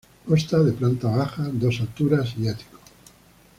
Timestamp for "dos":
1.53-1.79